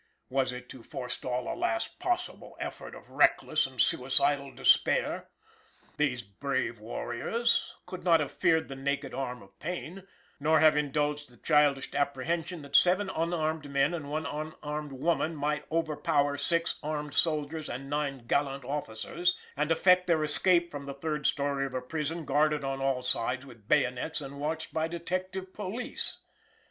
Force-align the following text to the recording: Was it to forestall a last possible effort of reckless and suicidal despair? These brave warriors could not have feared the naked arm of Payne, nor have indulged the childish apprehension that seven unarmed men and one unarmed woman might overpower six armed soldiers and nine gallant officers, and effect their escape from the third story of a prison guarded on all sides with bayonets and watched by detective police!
Was 0.29 0.51
it 0.51 0.67
to 0.69 0.81
forestall 0.81 1.47
a 1.47 1.53
last 1.53 1.99
possible 1.99 2.57
effort 2.59 2.95
of 2.95 3.11
reckless 3.11 3.67
and 3.67 3.79
suicidal 3.79 4.51
despair? 4.51 5.29
These 5.97 6.23
brave 6.23 6.79
warriors 6.79 7.75
could 7.85 8.03
not 8.03 8.19
have 8.19 8.31
feared 8.31 8.67
the 8.67 8.75
naked 8.75 9.13
arm 9.13 9.43
of 9.43 9.59
Payne, 9.59 10.07
nor 10.39 10.59
have 10.59 10.75
indulged 10.75 11.29
the 11.29 11.37
childish 11.37 11.93
apprehension 11.93 12.63
that 12.63 12.75
seven 12.75 13.11
unarmed 13.11 13.69
men 13.69 13.93
and 13.93 14.09
one 14.09 14.25
unarmed 14.25 14.93
woman 14.93 15.35
might 15.35 15.65
overpower 15.71 16.35
six 16.35 16.79
armed 16.81 17.13
soldiers 17.13 17.69
and 17.69 17.87
nine 17.87 18.25
gallant 18.25 18.65
officers, 18.65 19.37
and 19.55 19.71
effect 19.71 20.07
their 20.07 20.23
escape 20.23 20.71
from 20.71 20.87
the 20.87 20.95
third 20.95 21.27
story 21.27 21.63
of 21.67 21.75
a 21.75 21.79
prison 21.81 22.25
guarded 22.25 22.63
on 22.63 22.81
all 22.81 23.03
sides 23.03 23.45
with 23.45 23.67
bayonets 23.67 24.19
and 24.19 24.39
watched 24.39 24.73
by 24.73 24.87
detective 24.87 25.53
police! 25.53 26.21